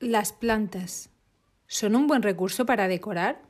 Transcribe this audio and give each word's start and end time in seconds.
Las 0.00 0.32
plantas 0.32 1.10
son 1.66 1.94
un 1.94 2.06
buen 2.06 2.22
recurso 2.22 2.64
para 2.64 2.88
decorar. 2.88 3.42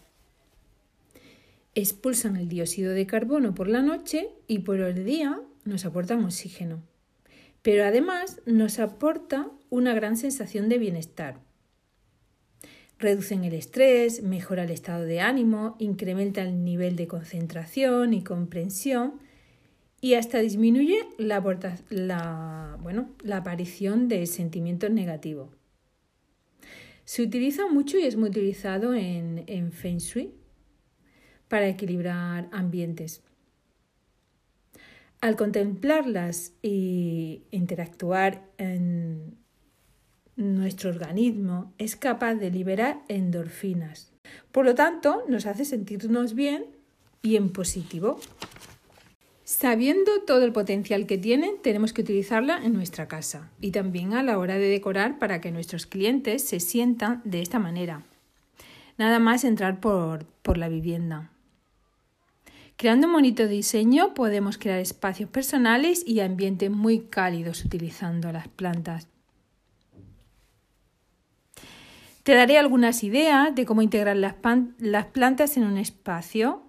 Expulsan 1.74 2.36
el 2.36 2.48
dióxido 2.48 2.92
de 2.92 3.05
carbono 3.05 3.52
por 3.52 3.67
la 3.67 3.83
noche 3.83 4.28
y 4.47 4.61
por 4.61 4.78
el 4.78 5.05
día 5.05 5.41
nos 5.64 5.84
aportan 5.84 6.24
oxígeno. 6.24 6.84
Pero 7.62 7.84
además 7.84 8.41
nos 8.47 8.78
aporta 8.78 9.50
una 9.70 9.92
gran 9.92 10.17
sensación 10.17 10.69
de 10.69 10.78
bienestar 10.78 11.45
Reducen 12.98 13.44
el 13.44 13.52
estrés, 13.52 14.22
mejora 14.22 14.64
el 14.64 14.70
estado 14.70 15.05
de 15.05 15.20
ánimo, 15.20 15.77
incrementa 15.78 16.42
el 16.42 16.64
nivel 16.64 16.97
de 16.97 17.06
concentración 17.06 18.14
y 18.14 18.25
comprensión 18.25 19.20
y 20.00 20.14
hasta 20.14 20.39
disminuye 20.39 21.05
la, 21.19 22.78
bueno, 22.80 23.11
la 23.22 23.36
aparición 23.39 24.08
de 24.08 24.24
sentimientos 24.27 24.91
negativos. 24.91 25.50
Se 27.05 27.22
utiliza 27.22 27.67
mucho 27.69 27.98
y 27.98 28.02
es 28.02 28.17
muy 28.17 28.30
utilizado 28.30 28.94
en, 28.94 29.44
en 29.47 29.72
Feng 29.72 29.98
Shui 29.98 30.33
para 31.48 31.68
equilibrar 31.68 32.48
ambientes. 32.51 33.23
Al 35.20 35.36
contemplarlas 35.36 36.52
e 36.62 37.42
interactuar 37.51 38.48
en, 38.58 39.36
nuestro 40.36 40.91
organismo 40.91 41.73
es 41.79 41.97
capaz 41.97 42.35
de 42.35 42.51
liberar 42.51 43.02
endorfinas. 43.08 44.13
Por 44.52 44.64
lo 44.64 44.74
tanto, 44.74 45.24
nos 45.29 45.47
hace 45.47 45.64
sentirnos 45.64 46.35
bien 46.35 46.67
y 47.23 47.36
en 47.36 47.51
positivo. 47.51 48.20
Sabiendo 49.45 50.23
todo 50.27 50.45
el 50.45 50.52
potencial 50.52 51.07
que 51.07 51.19
tiene, 51.19 51.55
tenemos 51.63 51.92
que 51.92 52.02
utilizarla 52.02 52.64
en 52.64 52.73
nuestra 52.73 53.08
casa 53.08 53.51
y 53.61 53.70
también 53.70 54.13
a 54.13 54.23
la 54.23 54.39
hora 54.39 54.57
de 54.57 54.69
decorar 54.69 55.19
para 55.19 55.41
que 55.41 55.52
nuestros 55.52 55.86
clientes 55.86 56.47
se 56.47 56.61
sientan 56.61 57.23
de 57.24 57.41
esta 57.41 57.58
manera. 57.58 58.03
Nada 58.98 59.18
más 59.18 59.45
entrar 59.45 59.80
por, 59.80 60.27
por 60.42 60.58
la 60.58 60.68
vivienda. 60.68 61.30
Creando 62.77 63.07
un 63.07 63.14
bonito 63.14 63.47
diseño 63.47 64.13
podemos 64.13 64.58
crear 64.58 64.80
espacios 64.80 65.30
personales 65.30 66.03
y 66.07 66.20
ambientes 66.20 66.70
muy 66.70 67.01
cálidos 67.01 67.64
utilizando 67.64 68.33
las 68.33 68.48
plantas. 68.48 69.08
Te 72.27 72.35
daré 72.35 72.59
algunas 72.59 73.05
ideas 73.05 73.55
de 73.55 73.64
cómo 73.64 73.83
integrar 73.83 74.17
las, 74.17 74.35
plantas 75.13 75.57
en 75.57 75.63
un 75.63 75.79
espacio. 75.79 76.61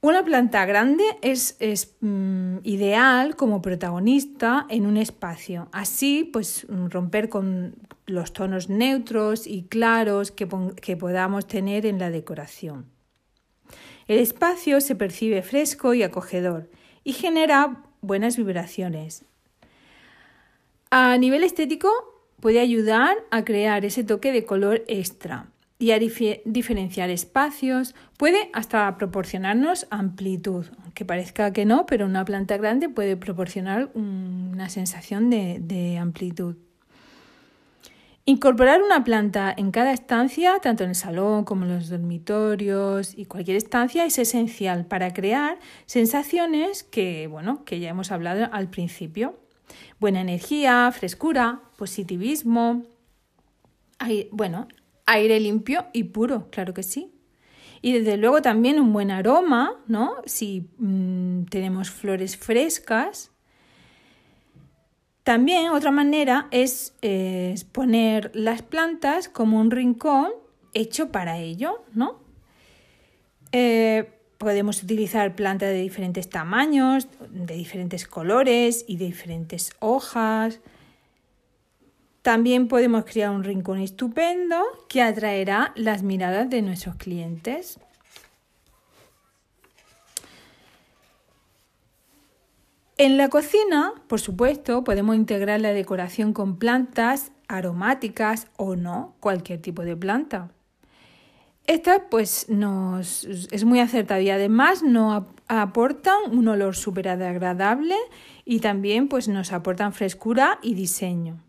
Una 0.00 0.24
planta 0.24 0.64
grande 0.64 1.02
es, 1.22 1.56
mm, 1.98 2.58
ideal 2.62 3.34
como 3.34 3.60
protagonista 3.62 4.64
en 4.68 4.86
un 4.86 4.96
espacio. 4.96 5.68
Así, 5.72 6.22
pues 6.22 6.68
romper 6.68 7.28
con 7.28 7.74
los 8.06 8.32
tonos 8.32 8.68
neutros 8.68 9.48
y 9.48 9.64
claros 9.64 10.30
que 10.30 10.46
podamos 10.96 11.48
tener 11.48 11.84
en 11.84 11.98
la 11.98 12.10
decoración. 12.10 12.86
El 14.06 14.18
espacio 14.18 14.80
se 14.80 14.94
percibe 14.94 15.42
fresco 15.42 15.94
y 15.94 16.04
acogedor 16.04 16.70
y 17.02 17.12
genera 17.12 17.82
buenas 18.02 18.36
vibraciones. 18.36 19.24
A 20.92 21.18
nivel 21.18 21.42
estético, 21.42 22.15
puede 22.40 22.60
ayudar 22.60 23.16
a 23.30 23.44
crear 23.44 23.84
ese 23.84 24.04
toque 24.04 24.32
de 24.32 24.44
color 24.44 24.84
extra 24.88 25.46
y 25.78 25.90
a 25.90 25.98
diferenciar 25.98 27.10
espacios, 27.10 27.94
puede 28.16 28.48
hasta 28.54 28.96
proporcionarnos 28.96 29.86
amplitud, 29.90 30.64
que 30.94 31.04
parezca 31.04 31.52
que 31.52 31.66
no, 31.66 31.84
pero 31.84 32.06
una 32.06 32.24
planta 32.24 32.56
grande 32.56 32.88
puede 32.88 33.16
proporcionar 33.16 33.90
una 33.94 34.70
sensación 34.70 35.28
de, 35.28 35.58
de 35.60 35.98
amplitud. 35.98 36.56
Incorporar 38.24 38.82
una 38.82 39.04
planta 39.04 39.54
en 39.56 39.70
cada 39.70 39.92
estancia, 39.92 40.58
tanto 40.60 40.82
en 40.82 40.90
el 40.90 40.96
salón 40.96 41.44
como 41.44 41.64
en 41.64 41.74
los 41.74 41.90
dormitorios 41.90 43.16
y 43.16 43.26
cualquier 43.26 43.56
estancia, 43.56 44.04
es 44.04 44.18
esencial 44.18 44.86
para 44.86 45.12
crear 45.12 45.58
sensaciones 45.84 46.82
que, 46.82 47.28
bueno, 47.28 47.64
que 47.64 47.78
ya 47.78 47.90
hemos 47.90 48.10
hablado 48.10 48.48
al 48.50 48.68
principio. 48.68 49.38
Buena 49.98 50.20
energía, 50.20 50.90
frescura, 50.92 51.60
positivismo, 51.76 52.84
bueno, 54.30 54.68
aire 55.06 55.40
limpio 55.40 55.86
y 55.92 56.04
puro, 56.04 56.48
claro 56.50 56.74
que 56.74 56.82
sí. 56.82 57.12
Y 57.82 57.92
desde 57.92 58.16
luego 58.16 58.42
también 58.42 58.80
un 58.80 58.92
buen 58.92 59.10
aroma, 59.10 59.74
¿no? 59.86 60.16
Si 60.24 60.68
mm, 60.78 61.44
tenemos 61.44 61.90
flores 61.90 62.36
frescas. 62.36 63.30
También 65.22 65.70
otra 65.70 65.90
manera 65.90 66.48
es, 66.50 66.94
poner 67.72 68.30
las 68.34 68.62
plantas 68.62 69.28
como 69.28 69.60
un 69.60 69.70
rincón 69.70 70.32
hecho 70.72 71.10
para 71.10 71.38
ello, 71.38 71.84
¿no? 71.94 72.20
Eh, 73.52 74.15
Podemos 74.38 74.82
utilizar 74.82 75.34
plantas 75.34 75.70
de 75.70 75.80
diferentes 75.80 76.28
tamaños, 76.28 77.08
de 77.30 77.54
diferentes 77.54 78.06
colores 78.06 78.84
y 78.86 78.98
de 78.98 79.06
diferentes 79.06 79.72
hojas. 79.78 80.60
También 82.22 82.68
podemos 82.68 83.04
crear 83.04 83.30
un 83.30 83.44
rincón 83.44 83.78
estupendo 83.78 84.62
que 84.88 85.00
atraerá 85.00 85.72
las 85.74 86.02
miradas 86.02 86.50
de 86.50 86.60
nuestros 86.60 86.96
clientes. 86.96 87.78
En 92.98 93.18
la 93.18 93.28
cocina, 93.28 93.92
por 94.08 94.20
supuesto, 94.20 94.82
podemos 94.82 95.16
integrar 95.16 95.60
la 95.60 95.72
decoración 95.72 96.32
con 96.32 96.58
plantas 96.58 97.30
aromáticas 97.46 98.48
o 98.56 98.74
no, 98.74 99.14
cualquier 99.20 99.60
tipo 99.60 99.82
de 99.82 99.96
planta. 99.96 100.50
Esta 101.66 102.08
pues 102.08 102.48
nos 102.48 103.24
es 103.24 103.64
muy 103.64 103.80
acertada 103.80 104.20
y 104.20 104.30
además 104.30 104.82
nos 104.82 105.24
aportan 105.48 106.16
un 106.30 106.46
olor 106.48 106.76
súper 106.76 107.08
agradable 107.08 107.96
y 108.44 108.60
también 108.60 109.08
pues 109.08 109.28
nos 109.28 109.52
aportan 109.52 109.92
frescura 109.92 110.58
y 110.62 110.74
diseño. 110.74 111.42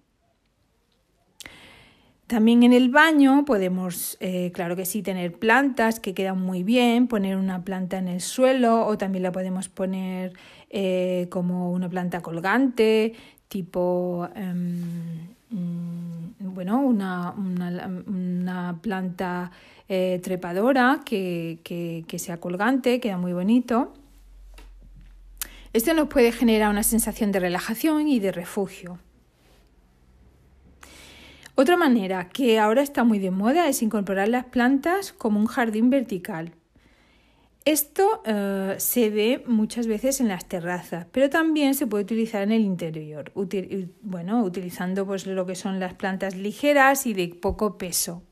También 2.26 2.64
en 2.64 2.74
el 2.74 2.90
baño 2.90 3.46
podemos, 3.46 4.18
eh, 4.20 4.52
claro 4.54 4.76
que 4.76 4.86
sí, 4.86 5.02
tener 5.02 5.40
plantas 5.40 6.02
que 6.02 6.14
quedan 6.14 6.42
muy 6.42 6.62
bien, 6.62 7.08
poner 7.08 7.38
una 7.38 7.64
planta 7.64 8.00
en 8.00 8.10
el 8.10 8.20
suelo 8.20 8.86
o 8.86 8.98
también 8.98 9.24
la 9.24 9.32
podemos 9.32 9.70
poner 9.70 10.34
eh, 10.70 11.28
como 11.30 11.72
una 11.72 11.90
planta 11.90 12.22
colgante. 12.22 13.14
tipo, 13.48 14.28
em, 14.36 15.37
bueno, 15.50 16.80
una, 16.82 17.32
una, 17.32 18.80
planta 18.82 19.52
eh, 19.88 20.20
trepadora 20.24 21.02
que, 21.06 21.60
que 21.64 22.20
sea 22.20 22.38
colgante, 22.38 23.00
queda 23.00 23.18
muy 23.18 23.34
bonito. 23.34 23.94
Esto 25.74 25.94
nos 25.94 26.08
puede 26.08 26.32
generar 26.32 26.70
una 26.72 26.84
sensación 26.84 27.32
de 27.32 27.40
relajación 27.40 28.08
y 28.08 28.20
de 28.20 28.32
refugio. 28.32 29.00
Otra 31.60 31.76
manera 31.76 32.30
que 32.30 32.60
ahora 32.60 32.84
está 32.84 33.04
muy 33.04 33.18
de 33.18 33.32
moda 33.32 33.68
es 33.68 33.82
incorporar 33.82 34.28
las 34.28 34.46
plantas 34.46 35.12
como 35.12 35.40
un 35.40 35.48
jardín 35.48 35.90
vertical. 35.90 36.54
Esto 37.68 38.22
eh, 38.24 38.76
se 38.78 39.10
ve 39.10 39.44
muchas 39.46 39.88
veces 39.88 40.22
en 40.22 40.30
las 40.30 40.48
terrazas, 40.48 41.06
pero 41.12 41.30
también 41.30 41.76
se 41.76 41.86
puede 41.86 42.06
utilizar 42.06 42.42
en 42.44 42.54
el 42.54 42.62
interior, 42.62 43.34
bueno, 44.02 44.42
utilizando 44.42 45.06
pues, 45.06 45.28
lo 45.28 45.46
que 45.46 45.56
son 45.56 45.78
las 45.78 45.94
plantas 45.94 46.38
ligeras 46.38 47.06
y 47.06 47.14
de 47.14 47.28
poco 47.28 47.78
peso. 47.78 48.24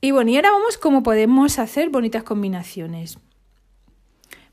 Y 0.00 0.12
bueno, 0.12 0.30
y 0.30 0.36
ahora 0.36 0.52
vamos 0.52 0.78
cómo 0.78 1.02
podemos 1.02 1.58
hacer 1.58 1.90
bonitas 1.90 2.22
combinaciones. 2.22 3.18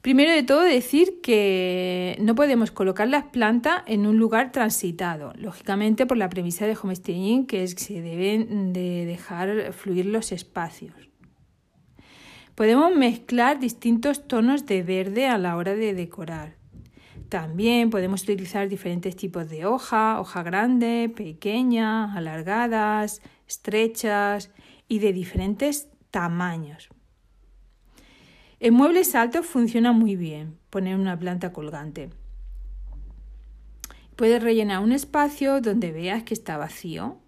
Primero 0.02 0.34
de 0.34 0.44
todo 0.44 0.62
decir 0.62 1.22
que 1.22 2.18
no 2.20 2.36
podemos 2.36 2.72
colocar 2.72 3.08
las 3.08 3.28
plantas 3.28 3.82
en 3.88 4.08
un 4.08 4.18
lugar 4.18 4.52
transitado, 4.52 5.32
lógicamente 5.38 6.06
por 6.06 6.18
la 6.18 6.28
premisa 6.28 6.68
de 6.68 6.76
homestaging 6.76 7.48
que 7.48 7.64
es 7.64 7.76
que 7.76 7.82
se 7.82 8.02
deben 8.02 8.74
de 8.74 9.06
dejar 9.06 9.72
fluir 9.72 10.08
los 10.08 10.34
espacios. 10.34 11.15
Podemos 12.56 12.96
mezclar 12.96 13.60
distintos 13.60 14.30
tonos 14.30 14.66
de 14.66 14.82
verde 14.82 15.28
a 15.28 15.38
la 15.38 15.58
hora 15.58 15.76
de 15.76 15.94
decorar. 15.94 16.56
También 17.28 17.90
podemos 17.90 18.24
utilizar 18.24 18.70
diferentes 18.70 19.18
tipos 19.18 19.50
de 19.50 19.66
hoja, 19.66 20.22
hoja 20.22 20.42
grande, 20.42 21.12
pequeña, 21.14 22.14
alargadas, 22.16 23.22
estrechas 23.46 24.52
y 24.88 25.00
de 25.00 25.12
diferentes 25.12 25.90
tamaños. 26.12 26.88
En 28.62 28.74
muebles 28.74 29.16
altos 29.16 29.46
funciona 29.46 29.92
muy 29.92 30.16
bien 30.16 30.58
poner 30.70 30.96
una 30.96 31.20
planta 31.20 31.52
colgante. 31.52 32.10
Puedes 34.16 34.42
rellenar 34.42 34.80
un 34.80 34.94
espacio 34.94 35.60
donde 35.60 35.92
veas 35.92 36.24
que 36.24 36.34
está 36.34 36.56
vacío. 36.56 37.20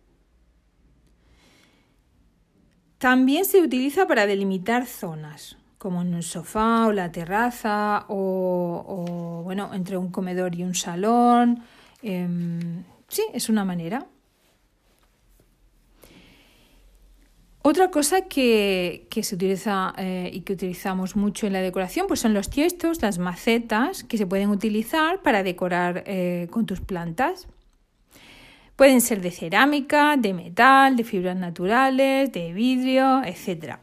También 2.97 3.45
se 3.45 3.61
utiliza 3.61 4.07
para 4.07 4.25
delimitar 4.25 4.88
zonas, 4.88 5.57
como 5.77 6.01
en 6.01 6.15
un 6.15 6.23
sofá 6.23 6.88
o 6.88 6.91
la 6.91 7.11
terraza, 7.11 8.05
o, 8.07 9.41
bueno, 9.44 9.71
entre 9.73 9.97
un 9.97 10.09
comedor 10.09 10.55
y 10.55 10.63
un 10.63 10.73
salón. 10.73 11.63
Em, 12.01 12.83
sí, 13.07 13.23
es 13.33 13.49
una 13.49 13.63
manera. 13.65 14.07
Otra 17.61 17.91
cosa 17.91 18.21
que, 18.21 19.07
se 19.21 19.35
utiliza 19.35 19.93
eh, 19.97 20.29
y 20.33 20.41
que 20.41 20.53
utilizamos 20.53 21.17
mucho 21.17 21.47
en 21.47 21.53
la 21.53 21.59
decoración 21.59 22.07
pues 22.07 22.21
son 22.21 22.33
los 22.33 22.50
tiestos, 22.50 23.01
las 23.01 23.19
macetas 23.19 24.05
que 24.05 24.17
se 24.17 24.25
pueden 24.25 24.50
utilizar 24.51 25.21
para 25.21 25.43
decorar 25.43 26.03
eh, 26.07 26.47
con 26.50 26.65
tus 26.65 26.79
plantas. 26.79 27.47
Pueden 28.77 29.01
ser 29.01 29.21
de 29.21 29.31
cerámica, 29.31 30.18
de 30.18 30.35
metal, 30.35 30.95
de 30.95 31.03
fibras 31.03 31.35
naturales, 31.35 32.31
de 32.31 32.53
vidrio, 32.53 33.24
etc. 33.24 33.79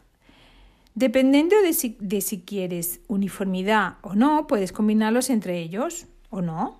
Dependiendo 0.94 1.56
de 1.62 1.72
si, 2.20 2.40
quieres 2.42 3.00
uniformidad 3.08 3.96
o 4.02 4.14
no, 4.14 4.46
puedes 4.46 4.70
combinarlos 4.70 5.30
entre 5.30 5.58
ellos 5.58 6.06
o 6.30 6.42
no. 6.42 6.78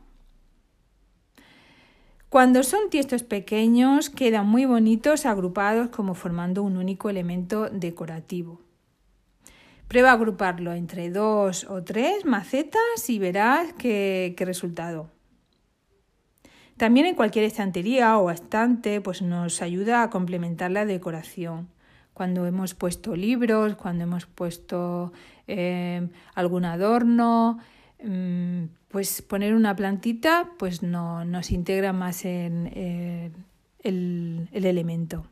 Cuando 2.29 2.63
son 2.63 2.89
tiestos 2.89 3.25
pequeños 3.25 4.11
quedan 4.11 4.47
muy 4.47 4.65
bonitos 4.65 5.27
agrupados 5.27 5.89
como 5.89 6.15
formando 6.15 6.63
un 6.63 6.77
único 6.77 7.11
elemento 7.11 7.69
decorativo. 7.69 8.61
Prueba 9.89 10.11
a 10.11 10.15
agruparlo 10.15 10.73
entre 10.73 11.11
dos 11.11 11.65
o 11.69 11.83
tres 11.83 12.25
macetas 12.25 13.09
y 13.09 13.19
verás 13.19 13.73
qué, 13.73 14.37
resultado. 14.39 15.11
También 16.77 17.07
en 17.07 17.15
cualquier 17.15 17.45
estantería 17.45 18.19
o 18.19 18.31
estante 18.31 19.01
pues 19.01 19.23
nos 19.23 19.63
ayuda 19.63 20.03
a 20.03 20.11
complementar 20.11 20.71
la 20.71 20.85
decoración. 20.85 21.69
Cuando 22.15 22.47
hemos 22.47 22.75
puesto 22.75 23.17
libros, 23.17 23.77
cuando 23.77 24.05
hemos 24.05 24.27
puesto 24.27 25.13
eh, 25.47 26.09
algún 26.35 26.65
adorno, 26.65 27.59
mm, 28.03 28.65
pues 28.89 29.23
poner 29.23 29.55
una 29.55 29.75
plantita 29.77 30.51
pues 30.59 30.83
no, 30.83 31.25
nos 31.25 31.51
integra 31.51 31.93
más 31.93 32.25
en 32.25 32.71
el, 33.83 34.49
elemento. 34.53 35.27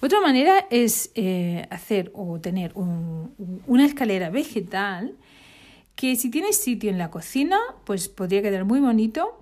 Otra 0.00 0.20
manera 0.20 0.66
es 0.70 1.10
eh, 1.14 1.66
hacer 1.70 2.12
o 2.14 2.38
tener 2.40 2.72
una 2.74 3.86
escalera 3.86 4.30
vegetal 4.30 5.14
que 5.96 6.14
si 6.14 6.30
tienes 6.30 6.58
sitio 6.58 6.90
en 6.90 6.98
la 6.98 7.10
cocina, 7.10 7.58
pues 7.84 8.08
podría 8.08 8.42
quedar 8.42 8.64
muy 8.64 8.80
bonito. 8.80 9.40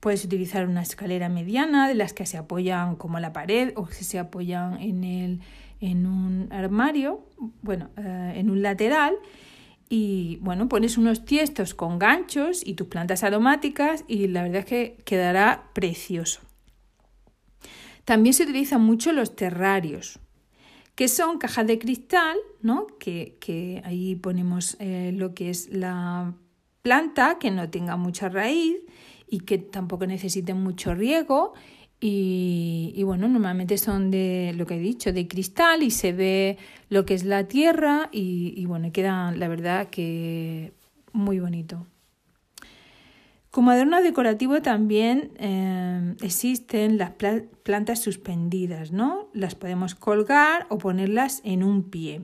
Puedes 0.00 0.24
utilizar 0.24 0.66
una 0.66 0.82
escalera 0.82 1.28
mediana 1.28 1.88
de 1.88 1.94
las 1.94 2.12
que 2.12 2.26
se 2.26 2.36
apoyan 2.36 2.96
como 2.96 3.20
la 3.20 3.32
pared 3.32 3.72
o 3.76 3.86
que 3.86 4.04
se 4.04 4.18
apoyan 4.18 4.80
en, 4.82 5.04
el, 5.04 5.40
en 5.80 6.06
un 6.06 6.52
armario, 6.52 7.24
bueno, 7.62 7.88
eh, 7.96 8.32
en 8.36 8.50
un 8.50 8.60
lateral 8.62 9.14
y 9.88 10.38
bueno, 10.40 10.68
pones 10.68 10.98
unos 10.98 11.24
tiestos 11.24 11.72
con 11.72 11.98
ganchos 11.98 12.66
y 12.66 12.74
tus 12.74 12.88
plantas 12.88 13.22
aromáticas 13.22 14.04
y 14.08 14.26
la 14.26 14.42
verdad 14.42 14.60
es 14.60 14.66
que 14.66 14.96
quedará 15.04 15.70
precioso. 15.72 16.40
También 18.04 18.34
se 18.34 18.42
utilizan 18.42 18.82
mucho 18.82 19.12
los 19.12 19.36
terrarios, 19.36 20.18
que 20.94 21.08
son 21.08 21.38
cajas 21.38 21.66
de 21.66 21.78
cristal, 21.78 22.36
¿no? 22.62 22.86
que, 22.98 23.36
que 23.40 23.82
ahí 23.84 24.14
ponemos 24.14 24.76
eh, 24.78 25.12
lo 25.14 25.34
que 25.34 25.50
es 25.50 25.68
la 25.70 26.34
planta, 26.82 27.38
que 27.38 27.50
no 27.50 27.68
tenga 27.70 27.96
mucha 27.96 28.28
raíz 28.28 28.76
y 29.28 29.40
que 29.40 29.58
tampoco 29.58 30.06
necesite 30.06 30.54
mucho 30.54 30.94
riego 30.94 31.54
y, 32.06 33.02
bueno, 33.04 33.28
normalmente 33.28 33.78
son 33.78 34.10
de 34.10 34.52
lo 34.56 34.66
que 34.66 34.74
he 34.74 34.78
dicho, 34.78 35.10
de 35.10 35.26
cristal 35.26 35.82
y 35.82 35.90
se 35.90 36.12
ve 36.12 36.58
lo 36.90 37.06
que 37.06 37.14
es 37.14 37.24
la 37.24 37.48
tierra 37.48 38.10
y, 38.12 38.62
bueno, 38.66 38.92
queda 38.92 39.32
la 39.32 39.48
verdad 39.48 39.88
que 39.88 40.74
muy 41.12 41.40
bonito. 41.40 41.86
Como 43.54 43.70
adorno 43.70 44.02
decorativo 44.02 44.62
también 44.62 45.30
eh, 45.38 46.16
existen 46.22 46.98
las 46.98 47.12
plantas 47.62 48.00
suspendidas, 48.00 48.90
¿no? 48.90 49.28
Las 49.32 49.54
podemos 49.54 49.94
colgar 49.94 50.66
o 50.70 50.78
ponerlas 50.78 51.40
en 51.44 51.62
un 51.62 51.84
pie 51.84 52.22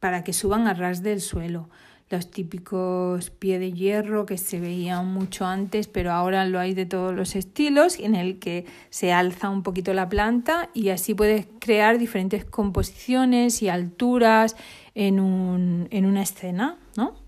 para 0.00 0.22
que 0.22 0.34
suban 0.34 0.66
a 0.66 0.74
ras 0.74 1.02
del 1.02 1.22
suelo 1.22 1.70
los 2.10 2.30
típicos 2.30 3.30
pie 3.30 3.58
de 3.58 3.72
hierro 3.72 4.26
que 4.26 4.36
se 4.36 4.60
veían 4.60 5.10
mucho 5.14 5.46
antes, 5.46 5.88
pero 5.88 6.12
ahora 6.12 6.44
lo 6.44 6.60
hay 6.60 6.74
de 6.74 6.84
todos 6.84 7.14
los 7.14 7.36
estilos, 7.36 7.98
en 7.98 8.14
el 8.14 8.38
que 8.38 8.66
se 8.90 9.14
alza 9.14 9.48
un 9.48 9.62
poquito 9.62 9.94
la 9.94 10.10
planta 10.10 10.68
y 10.74 10.90
así 10.90 11.14
puedes 11.14 11.46
crear 11.58 11.96
diferentes 11.96 12.44
composiciones 12.44 13.62
y 13.62 13.70
alturas 13.70 14.56
en, 14.94 15.20
un, 15.20 15.88
en 15.90 16.04
una 16.04 16.20
escena, 16.20 16.76
¿no? 16.98 17.23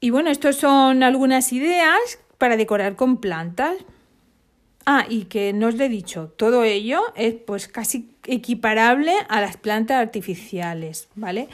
Y 0.00 0.10
bueno, 0.10 0.30
estas 0.30 0.56
son 0.56 1.02
algunas 1.02 1.52
ideas 1.52 2.18
para 2.38 2.56
decorar 2.56 2.96
con 2.96 3.18
plantas. 3.18 3.76
Ah, 4.86 5.04
y 5.08 5.24
que 5.24 5.52
no 5.52 5.66
os 5.66 5.74
le 5.74 5.84
he 5.84 5.88
dicho, 5.90 6.32
todo 6.36 6.64
ello 6.64 7.02
es 7.14 7.34
pues 7.34 7.68
casi 7.68 8.10
equiparable 8.24 9.12
a 9.28 9.42
las 9.42 9.58
plantas 9.58 9.98
artificiales, 9.98 11.08
¿vale? 11.14 11.48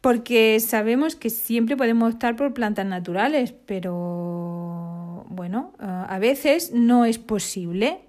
Porque 0.00 0.60
sabemos 0.60 1.16
que 1.16 1.30
siempre 1.30 1.76
podemos 1.76 2.14
optar 2.14 2.36
por 2.36 2.54
plantas 2.54 2.86
naturales, 2.86 3.52
pero 3.66 5.26
bueno, 5.28 5.72
a 5.80 6.18
veces 6.20 6.70
no 6.72 7.04
es 7.04 7.18
posible. 7.18 8.02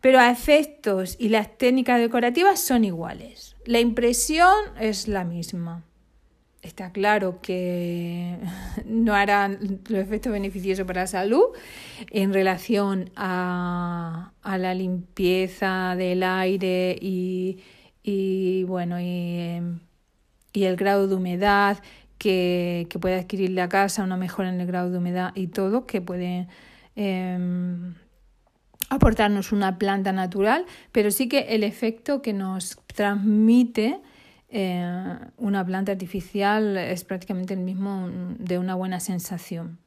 Pero 0.00 0.18
a 0.18 0.30
efectos 0.30 1.16
y 1.18 1.28
las 1.28 1.58
técnicas 1.58 2.00
decorativas 2.00 2.58
son 2.58 2.84
iguales. 2.84 3.56
La 3.66 3.80
impresión 3.80 4.54
es 4.80 5.06
la 5.06 5.24
misma. 5.24 5.84
Está 6.62 6.92
claro 6.92 7.40
que 7.40 8.36
no 8.84 9.14
harán 9.14 9.80
los 9.88 9.98
efectos 9.98 10.32
beneficiosos 10.32 10.86
para 10.86 11.02
la 11.02 11.06
salud 11.06 11.44
en 12.10 12.34
relación 12.34 13.10
a, 13.16 14.32
la 14.44 14.74
limpieza 14.74 15.94
del 15.96 16.22
aire 16.22 16.98
y, 17.00 18.64
bueno 18.64 19.00
y, 19.00 19.62
el 20.54 20.76
grado 20.76 21.08
de 21.08 21.14
humedad 21.14 21.78
que, 22.18 22.86
puede 23.00 23.14
adquirir 23.14 23.50
la 23.50 23.70
casa, 23.70 24.04
una 24.04 24.18
mejora 24.18 24.50
en 24.50 24.60
el 24.60 24.66
grado 24.66 24.90
de 24.90 24.98
humedad 24.98 25.32
y 25.34 25.46
todo 25.46 25.86
que 25.86 26.02
puede 26.02 26.46
em, 26.94 27.94
aportarnos 28.90 29.52
una 29.52 29.78
planta 29.78 30.12
natural, 30.12 30.66
pero 30.92 31.10
sí 31.10 31.26
que 31.26 31.54
el 31.54 31.64
efecto 31.64 32.20
que 32.20 32.34
nos 32.34 32.78
transmite 32.94 34.00
eh, 34.50 34.84
una 35.36 35.64
planta 35.64 35.92
artificial 35.92 36.76
es 36.76 37.04
prácticamente 37.04 37.54
el 37.54 37.60
mismo 37.60 38.08
de 38.38 38.58
una 38.58 38.74
buena 38.74 39.00
sensación. 39.00 39.78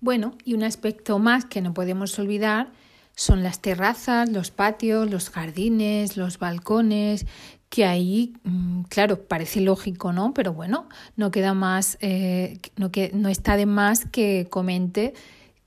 Bueno, 0.00 0.36
y 0.44 0.54
un 0.54 0.64
aspecto 0.64 1.18
más 1.18 1.44
que 1.44 1.60
no 1.60 1.74
podemos 1.74 2.18
olvidar 2.18 2.72
son 3.14 3.42
las 3.42 3.60
terrazas, 3.60 4.30
los 4.30 4.50
patios, 4.50 5.10
los 5.10 5.30
jardines, 5.30 6.16
los 6.16 6.38
balcones, 6.38 7.26
que 7.68 7.84
ahí, 7.84 8.34
mm, 8.44 8.82
claro, 8.82 9.22
parece 9.24 9.60
lógico, 9.60 10.12
¿no? 10.12 10.34
Pero 10.34 10.52
bueno, 10.52 10.88
no 11.16 11.30
queda 11.30 11.54
más, 11.54 11.98
eh, 12.00 12.58
no, 12.76 12.90
que, 12.90 13.10
no 13.14 13.28
está 13.28 13.56
de 13.56 13.66
más 13.66 14.06
que 14.06 14.46
comente 14.50 15.14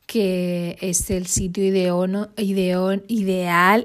que 0.06 0.78
es 0.82 1.10
el 1.10 1.26
sitio 1.26 1.64
ideal, 1.64 2.28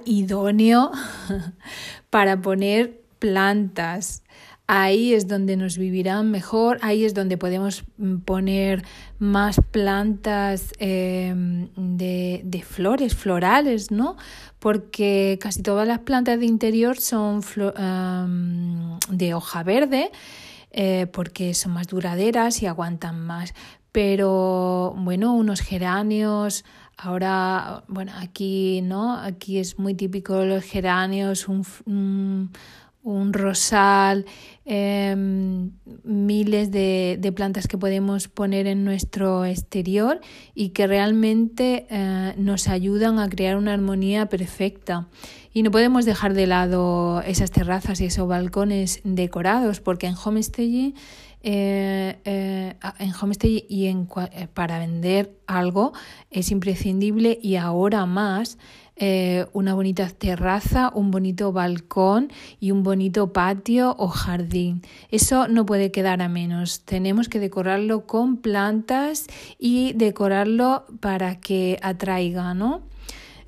idóneo 0.04 0.90
para 2.10 2.42
poner 2.42 2.99
plantas. 3.20 4.24
Ahí 4.72 5.14
es 5.14 5.26
donde 5.26 5.56
nos 5.56 5.78
vivirán 5.78 6.30
mejor, 6.30 6.78
ahí 6.82 7.04
es 7.04 7.12
donde 7.12 7.36
podemos 7.36 7.82
mm, 7.98 8.18
poner 8.18 8.84
más 9.18 9.60
plantas 9.72 10.72
em, 10.78 11.70
de, 11.74 12.64
flores, 12.64 13.16
florales, 13.16 13.90
¿no? 13.90 14.16
Porque 14.60 15.38
casi 15.40 15.62
todas 15.62 15.88
las 15.88 15.98
plantas 15.98 16.38
de 16.38 16.46
interior 16.46 16.98
son 16.98 17.40
de 19.08 19.34
hoja 19.34 19.62
verde, 19.64 20.12
eh, 20.70 21.08
porque 21.12 21.52
son 21.54 21.72
más 21.72 21.88
duraderas 21.88 22.62
y 22.62 22.66
aguantan 22.66 23.26
más. 23.26 23.54
Pero 23.90 24.94
bueno, 24.96 25.34
unos 25.34 25.62
geranios, 25.62 26.64
ahora, 26.96 27.82
bueno, 27.88 28.12
aquí, 28.16 28.82
¿no? 28.82 29.16
Aquí 29.16 29.58
es 29.58 29.80
muy 29.80 29.94
típico 29.94 30.44
los 30.44 30.62
geranios, 30.62 31.48
un 31.48 31.64
rosal, 33.32 34.26
em, 34.64 35.70
miles 36.04 36.70
de, 36.70 37.16
de, 37.18 37.32
plantas 37.32 37.66
que 37.66 37.78
podemos 37.78 38.28
poner 38.28 38.66
en 38.66 38.84
nuestro 38.84 39.44
exterior 39.44 40.20
y 40.54 40.70
que 40.70 40.86
realmente 40.86 41.86
eh, 41.90 42.34
nos 42.36 42.68
ayudan 42.68 43.18
a 43.18 43.28
crear 43.28 43.56
una 43.56 43.72
armonía 43.72 44.26
perfecta. 44.26 45.08
Y 45.52 45.62
no 45.62 45.70
podemos 45.70 46.04
dejar 46.04 46.34
de 46.34 46.46
lado 46.46 47.22
esas 47.22 47.50
terrazas 47.50 48.00
y 48.00 48.04
esos 48.04 48.28
balcones 48.28 49.00
decorados, 49.02 49.80
porque 49.80 50.06
en 50.06 50.14
homestaging, 50.14 50.94
eh, 51.42 52.18
eh, 52.24 52.74
en 52.98 53.12
homestaging 53.20 53.64
y 53.68 53.92
para 54.52 54.78
vender 54.78 55.38
algo 55.46 55.92
es 56.30 56.50
imprescindible 56.50 57.38
y 57.42 57.56
ahora 57.56 58.04
más 58.04 58.58
eh, 59.02 59.46
una 59.54 59.72
bonita 59.72 60.06
terraza, 60.10 60.92
un 60.94 61.10
bonito 61.10 61.52
balcón 61.52 62.30
y 62.60 62.70
un 62.70 62.82
bonito 62.82 63.32
patio 63.32 63.96
o 63.98 64.08
jardín. 64.08 64.82
Eso 65.10 65.48
no 65.48 65.64
puede 65.64 65.90
quedar 65.90 66.20
a 66.20 66.28
menos. 66.28 66.82
Tenemos 66.82 67.30
que 67.30 67.40
decorarlo 67.40 68.06
con 68.06 68.36
plantas 68.36 69.26
y 69.58 69.94
decorarlo 69.94 70.84
para 71.00 71.40
que 71.40 71.78
atraiga, 71.80 72.52
¿no? 72.52 72.82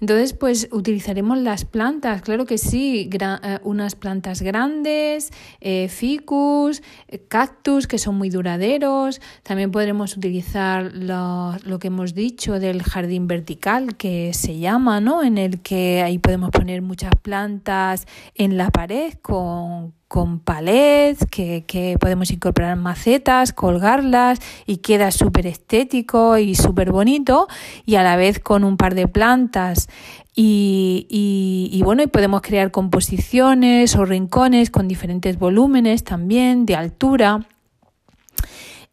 Entonces, 0.02 0.32
pues 0.32 0.68
utilizaremos 0.72 1.38
las 1.38 1.64
plantas, 1.64 2.22
claro 2.22 2.44
que 2.44 2.58
sí, 2.58 3.08
eh, 3.08 3.58
unas 3.62 3.94
plantas 3.94 4.42
grandes, 4.42 5.30
eh, 5.60 5.86
ficus, 5.88 6.82
eh, 7.06 7.20
cactus 7.28 7.86
que 7.86 7.98
son 7.98 8.16
muy 8.16 8.28
duraderos. 8.28 9.20
También 9.44 9.70
podremos 9.70 10.16
utilizar 10.16 10.92
lo, 10.92 11.54
lo, 11.62 11.78
que 11.78 11.86
hemos 11.86 12.14
dicho 12.14 12.58
del 12.58 12.82
jardín 12.82 13.28
vertical 13.28 13.96
que 13.96 14.34
se 14.34 14.58
llama, 14.58 15.00
¿no? 15.00 15.22
En 15.22 15.38
el 15.38 15.62
que 15.62 16.02
ahí 16.02 16.18
podemos 16.18 16.50
poner 16.50 16.82
muchas 16.82 17.12
plantas 17.22 18.08
en 18.34 18.56
la 18.56 18.72
pared 18.72 19.14
con 19.22 19.94
con 20.12 20.40
palets 20.40 21.24
que, 21.24 21.96
podemos 21.98 22.30
incorporar 22.32 22.76
macetas, 22.76 23.54
colgarlas 23.54 24.40
y 24.66 24.76
queda 24.76 25.10
súper 25.10 25.46
estético 25.46 26.36
y 26.36 26.54
súper 26.54 26.92
bonito 26.92 27.48
y 27.86 27.94
a 27.94 28.02
la 28.02 28.16
vez 28.16 28.38
con 28.38 28.62
un 28.62 28.76
par 28.76 28.94
de 28.94 29.08
plantas 29.08 29.88
y, 30.36 31.80
bueno, 31.82 32.02
y 32.02 32.08
podemos 32.08 32.42
crear 32.42 32.70
composiciones 32.70 33.96
o 33.96 34.04
rincones 34.04 34.68
con 34.68 34.86
diferentes 34.86 35.38
volúmenes 35.38 36.04
también 36.04 36.66
de 36.66 36.76
altura. 36.76 37.48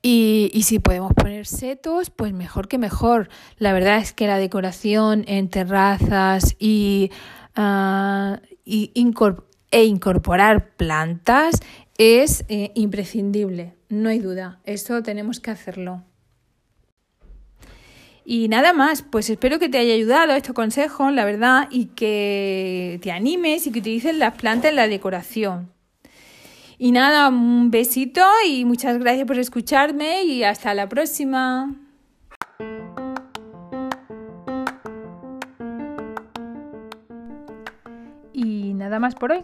Y, 0.01 0.61
si 0.63 0.79
podemos 0.79 1.11
poner 1.13 1.45
setos, 1.45 2.11
pues 2.11 2.31
mejor 2.31 2.69
que 2.69 2.77
mejor. 2.77 3.27
La 3.57 3.73
verdad 3.73 3.97
es 3.97 4.13
que 4.13 4.25
la 4.25 4.37
decoración 4.37 5.25
en 5.27 5.49
terrazas 5.49 6.55
y, 6.59 7.11
uh, 7.57 8.37
y 8.63 8.91
e 9.71 9.83
incorporar 9.85 10.71
plantas 10.75 11.59
es 11.97 12.45
eh, 12.47 12.71
imprescindible, 12.75 13.75
no 13.89 14.09
hay 14.09 14.19
duda, 14.19 14.59
eso 14.63 15.03
tenemos 15.03 15.39
que 15.39 15.51
hacerlo. 15.51 16.03
Y 18.31 18.47
nada 18.47 18.73
más, 18.73 19.01
pues 19.01 19.29
espero 19.29 19.57
que 19.57 19.69
te 19.69 19.79
haya 19.79 19.95
ayudado 19.95 20.33
estos 20.33 20.53
consejos, 20.53 21.11
la 21.11 21.25
verdad, 21.25 21.67
y 21.71 21.85
que 21.87 22.99
te 23.01 23.11
animes 23.11 23.65
y 23.65 23.71
que 23.71 23.79
utilices 23.79 24.15
las 24.15 24.35
plantas 24.35 24.69
en 24.69 24.75
la 24.75 24.87
decoración. 24.87 25.71
Y 26.77 26.91
nada, 26.91 27.27
un 27.27 27.71
besito 27.71 28.23
y 28.47 28.65
muchas 28.65 28.99
gracias 28.99 29.25
por 29.25 29.39
escucharme 29.39 30.23
y 30.25 30.43
hasta 30.43 30.73
la 30.75 30.87
próxima. 30.87 31.75
Y 38.31 38.73
nada 38.75 38.99
más 38.99 39.15
por 39.15 39.31
hoy 39.31 39.43